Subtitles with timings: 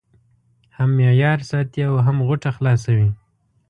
[0.77, 3.09] هم معیار ساتي او هم غوټه خلاصوي.